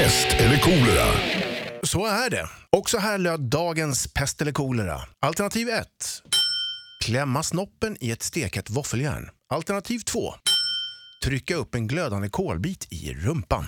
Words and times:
Pest 0.00 0.26
eller 0.38 0.58
kolera? 0.58 1.06
Så 1.82 2.06
är 2.06 2.30
det. 2.30 2.48
Och 2.70 2.90
så 2.90 2.98
här 2.98 3.18
löd 3.18 3.40
dagens 3.40 4.12
pest 4.14 4.42
eller 4.42 4.52
kolera. 4.52 5.00
Alternativ 5.20 5.68
1. 5.68 5.86
Klämma 7.04 7.42
snoppen 7.42 7.96
i 8.00 8.10
ett 8.10 8.22
stekhett 8.22 8.70
våffeljärn. 8.70 9.30
Alternativ 9.48 9.98
2. 9.98 10.34
Trycka 11.24 11.54
upp 11.54 11.74
en 11.74 11.86
glödande 11.86 12.28
kolbit 12.28 12.86
i 12.90 13.14
rumpan. 13.14 13.64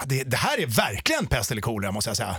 Ja, 0.00 0.06
Det, 0.06 0.24
det 0.24 0.36
här 0.36 0.58
är 0.60 0.66
verkligen 0.66 1.26
pest 1.26 1.50
eller 1.50 1.62
kolera 1.62 1.92
måste 1.92 2.10
jag 2.10 2.16
säga. 2.16 2.36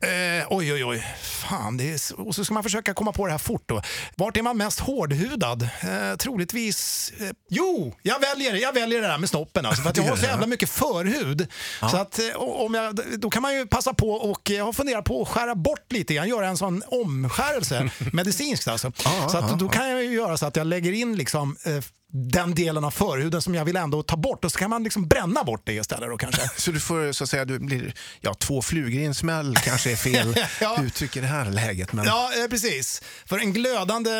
Eh, 0.00 0.46
oj, 0.50 0.72
oj, 0.72 0.84
oj. 0.84 1.06
Fan, 1.22 1.80
är, 1.80 2.20
och 2.20 2.34
så 2.34 2.44
ska 2.44 2.54
man 2.54 2.62
försöka 2.62 2.94
komma 2.94 3.12
på 3.12 3.26
det 3.26 3.32
här 3.32 3.38
fort. 3.38 3.62
Då. 3.66 3.82
Vart 4.16 4.36
är 4.36 4.42
man 4.42 4.56
mest 4.56 4.80
hårdhudad? 4.80 5.62
Eh, 5.62 6.16
troligtvis... 6.18 7.12
Eh, 7.20 7.26
jo, 7.48 7.94
jag 8.02 8.20
väljer, 8.20 8.54
jag 8.54 8.72
väljer 8.72 9.00
det 9.02 9.06
där 9.08 9.18
med 9.18 9.28
snoppen. 9.28 9.66
Alltså, 9.66 9.82
för 9.82 9.90
att 9.90 9.96
jag 9.96 10.04
har 10.08 10.16
så 10.16 10.24
jävla 10.26 10.46
mycket 10.46 10.70
förhud. 10.70 11.46
Så 11.90 11.96
att, 11.96 12.18
eh, 12.18 12.36
om 12.36 12.74
jag, 12.74 13.00
då 13.18 13.30
kan 13.30 13.42
man 13.42 13.54
ju 13.54 13.66
passa 13.66 13.94
på 13.94 14.10
och 14.10 14.50
jag 14.50 14.64
har 14.64 14.72
funderat 14.72 15.04
på 15.04 15.22
att 15.22 15.28
skära 15.28 15.54
bort 15.54 15.92
lite 15.92 16.14
grann. 16.14 16.28
Göra 16.28 16.48
en 16.48 16.56
sån 16.56 16.82
omskärelse, 16.86 17.90
medicinskt 18.12 18.68
alltså. 18.68 18.92
så 19.30 19.38
att, 19.38 19.58
då 19.58 19.68
kan 19.68 19.88
jag 19.90 20.04
ju 20.04 20.12
göra 20.12 20.36
så 20.36 20.46
att 20.46 20.56
jag 20.56 20.66
lägger 20.66 20.92
in 20.92 21.16
liksom, 21.16 21.56
eh, 21.64 21.84
den 22.12 22.54
delen 22.54 22.84
av 22.84 22.90
förhuden 22.90 23.42
som 23.42 23.54
jag 23.54 23.64
vill 23.64 23.76
ändå 23.76 24.02
ta 24.02 24.16
bort 24.16 24.44
och 24.44 24.52
så 24.52 24.58
kan 24.58 24.70
man 24.70 24.82
liksom 24.84 25.08
bränna 25.08 25.44
bort 25.44 25.62
det 25.64 25.72
istället 25.72 26.10
då 26.10 26.16
kanske. 26.16 26.50
Så 26.56 26.70
du 26.70 26.80
får 26.80 27.12
så 27.12 27.24
att 27.24 27.30
säga, 27.30 27.44
du 27.44 27.58
blir, 27.58 27.94
ja, 28.20 28.34
två 28.34 28.62
flugor 28.62 29.00
i 29.00 29.04
en 29.04 29.14
smäll 29.14 29.56
kanske 29.56 29.92
är 29.92 29.96
fel 29.96 30.36
Ja. 30.60 30.82
uttryck 30.82 31.16
i 31.16 31.20
det 31.20 31.26
här 31.26 31.50
läget. 31.50 31.92
Men 31.92 32.04
Ja, 32.04 32.30
eh, 32.42 32.48
precis. 32.48 33.02
För 33.26 33.38
en 33.38 33.52
glödande 33.52 34.10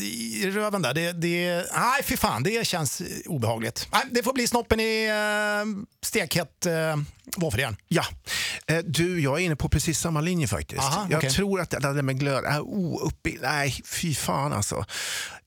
i 0.00 0.50
röven 0.54 0.82
där, 0.82 0.94
det, 0.94 1.12
det, 1.12 1.54
nej 1.76 2.02
fy 2.04 2.16
fan, 2.16 2.42
det 2.42 2.66
känns 2.66 3.00
eh, 3.00 3.06
obehagligt. 3.26 3.88
Nej, 3.92 4.02
det 4.10 4.22
får 4.22 4.32
bli 4.32 4.46
snoppen 4.46 4.80
i 4.80 5.06
eh, 5.08 5.84
stekhett 6.06 6.66
eh, 6.66 6.72
våffeljärn. 7.36 7.76
Ja, 7.88 8.04
Eh, 8.66 8.78
du, 8.78 9.20
jag 9.20 9.40
är 9.40 9.44
inne 9.44 9.56
på 9.56 9.68
precis 9.68 9.98
samma 9.98 10.20
linje 10.20 10.48
faktiskt. 10.48 10.80
Aha, 10.82 11.06
jag 11.10 11.18
okej. 11.18 11.30
tror 11.30 11.60
att 11.60 11.70
det 11.70 11.78
där 11.80 12.02
med 12.02 12.18
glöd, 12.20 12.44
äh, 12.44 12.60
oh, 12.60 13.06
upp 13.06 13.26
i, 13.26 13.38
nej 13.42 13.82
fy 13.84 14.14
fan 14.14 14.52
alltså. 14.52 14.84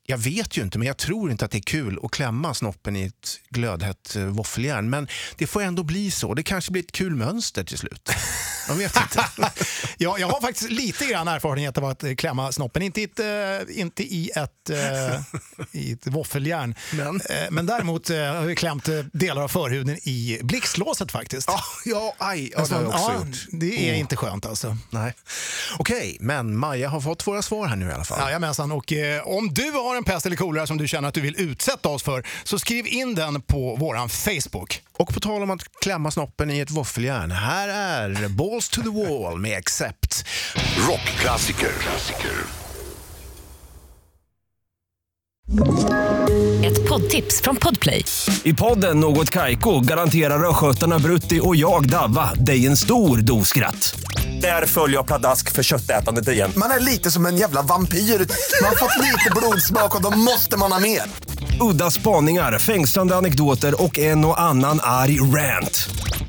Jag 0.06 0.18
vet 0.18 0.58
ju 0.58 0.62
inte, 0.62 0.78
men 0.78 0.88
jag 0.88 0.98
tror 0.98 1.32
inte 1.32 1.46
att 1.46 1.52
det 1.52 1.58
är 1.58 1.62
kul 1.62 2.00
att 2.04 2.12
klämma 2.12 2.54
snoppen 2.54 2.96
i 2.96 3.04
ett 3.04 3.40
glödhett 3.50 4.16
eh, 4.16 4.26
våffeljärn. 4.26 4.90
Men 4.90 5.08
det 5.38 5.48
får 5.48 5.62
ändå 5.62 5.84
bli 5.84 6.12
så. 6.12 6.34
Det 6.34 6.44
kanske 6.44 6.72
blir 6.72 6.84
ett 6.84 6.92
kul 6.92 7.16
mönster 7.16 7.64
till 7.64 7.78
slut. 7.78 8.10
Jag 8.68 8.76
vet 8.76 8.98
inte. 8.98 9.26
Ja, 9.98 10.18
jag 10.20 10.28
har 10.28 10.42
faktiskt 10.42 10.70
lite 10.70 11.06
grann 11.06 11.28
erfarenhet 11.28 11.78
av 11.78 11.86
att 11.86 12.04
eh, 12.04 12.16
klämma 12.16 12.52
snoppen. 12.52 12.82
Inte 12.82 13.02
i 13.02 13.04
ett, 13.04 13.20
eh, 13.20 13.80
inte 13.80 14.04
i 14.04 14.30
ett, 14.36 14.70
eh, 14.70 15.22
i 15.72 15.92
ett 15.92 16.08
våffeljärn. 16.08 16.76
Men? 16.94 17.22
Men 17.50 17.66
däremot 17.66 18.10
eh, 18.10 18.18
har 18.18 18.48
jag 18.50 18.58
klämt 18.58 18.90
delar 19.14 19.42
av 19.42 19.48
förhuden 19.48 19.98
i 20.08 20.40
blixtlåset 20.44 21.12
faktiskt. 21.12 21.48
ja, 21.48 21.60
ja, 21.86 22.16
aj, 22.18 22.52
ja, 22.56 22.66
det 22.70 22.76
har 22.76 22.82
jag 22.82 22.90
också 22.90 23.12
ja, 23.12 23.14
gjort. 23.28 23.38
det 23.52 23.90
är 23.90 23.94
Oh. 23.94 24.00
inte 24.00 24.16
skönt 24.16 24.46
alltså. 24.46 24.78
Nej. 24.90 25.14
Okej, 25.78 26.18
men 26.20 26.58
Maja 26.58 26.90
har 26.90 27.02
fått 27.02 27.28
våra 27.28 27.42
svar 27.42 27.68
här 27.68 27.76
nu 27.76 27.90
i 27.90 27.92
alla 27.92 28.04
fall. 28.04 28.20
Jajamensan, 28.20 28.72
och 28.72 28.94
eh, 28.94 29.28
om 29.28 29.54
du 29.54 29.72
har 29.72 29.96
en 29.96 30.04
pest 30.04 30.26
eller 30.26 30.36
kolera 30.36 30.68
som 30.68 30.78
du 30.78 30.88
känner 30.88 31.08
att 31.08 31.14
du 31.14 31.22
vill 31.22 31.36
utsätta 31.42 31.90
oss 31.90 32.04
för 32.04 32.24
så 32.44 32.60
skriv 32.60 32.88
in 32.88 33.16
den 33.16 33.42
på 33.42 33.76
våran 33.76 34.10
Facebook. 34.10 34.82
Och 34.98 35.14
på 35.14 35.20
tal 35.20 35.44
om 35.44 35.50
att 35.52 35.62
klämma 35.82 36.12
snoppen 36.12 36.52
i 36.52 36.60
ett 36.60 36.72
våffeljärn. 36.72 37.32
Här 37.32 37.68
är 37.70 38.30
Balls 38.54 38.70
to 38.70 38.82
the 38.82 38.90
wall 38.90 39.40
med 39.40 39.58
Accept. 39.58 40.26
Rockklassiker. 40.90 41.72
Klassiker. 41.80 42.32
Ett 46.66 46.90
poddtips 46.90 47.42
från 47.42 47.56
Podplay. 47.56 48.06
I 48.44 48.54
podden 48.54 49.00
Något 49.00 49.30
Kaiko 49.30 49.80
garanterar 49.80 50.50
östgötarna 50.50 51.00
Brutti 51.00 51.40
och 51.44 51.56
jag, 51.56 51.90
Davva, 51.90 52.34
dig 52.34 52.66
en 52.66 52.78
stor 52.78 53.18
dos 53.18 53.48
skratt. 53.48 53.96
Där 54.42 54.66
följer 54.66 54.98
jag 54.98 55.08
pladask 55.08 55.52
för 55.52 55.64
köttätandet 55.64 56.28
igen. 56.28 56.52
Man 56.56 56.72
är 56.72 56.80
lite 56.80 57.12
som 57.12 57.26
en 57.26 57.38
jävla 57.38 57.62
vampyr. 57.62 57.98
Man 57.98 58.70
har 58.70 58.76
fått 58.76 59.02
lite 59.02 59.30
blodsmak 59.36 59.96
och 59.96 60.02
då 60.02 60.18
måste 60.18 60.58
man 60.58 60.72
ha 60.72 60.80
mer. 60.80 61.02
Udda 61.62 61.92
spaningar, 61.92 62.60
fängslande 62.60 63.16
anekdoter 63.16 63.84
och 63.84 64.00
en 64.00 64.26
och 64.26 64.42
annan 64.42 64.80
arg 64.84 65.20
rant. 65.20 65.90